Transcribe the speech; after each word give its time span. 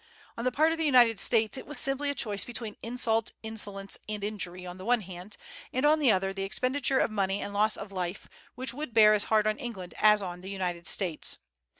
On 0.35 0.43
the 0.45 0.51
part 0.51 0.71
of 0.71 0.79
the 0.79 0.83
United 0.83 1.19
States 1.19 1.59
it 1.59 1.67
was 1.67 1.77
simply 1.77 2.09
a 2.09 2.15
choice 2.15 2.43
between 2.43 2.75
insult, 2.81 3.33
insolence, 3.43 3.99
and 4.09 4.23
injury 4.23 4.65
on 4.65 4.79
the 4.79 4.83
one 4.83 5.01
hand, 5.01 5.37
and 5.71 5.85
on 5.85 5.99
the 5.99 6.11
other 6.11 6.33
the 6.33 6.41
expenditure 6.41 6.97
of 6.97 7.11
money 7.11 7.39
and 7.39 7.53
loss 7.53 7.77
of 7.77 7.91
life, 7.91 8.27
which 8.55 8.73
would 8.73 8.95
bear 8.95 9.13
as 9.13 9.25
hard 9.25 9.45
on 9.45 9.59
England 9.59 9.93
as 9.99 10.19
on 10.19 10.41
the 10.41 10.49
United 10.49 10.87
States. 10.87 11.37